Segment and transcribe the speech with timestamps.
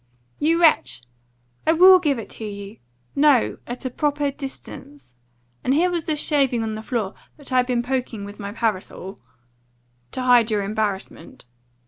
[0.39, 1.03] "You wretch!
[1.67, 2.77] I will GIVE it to you!
[3.15, 5.13] No, at a proper distance.
[5.63, 9.19] And here was this shaving on the floor, that I'd been poking with my parasol"
[10.13, 11.45] "To hide your embarrassment."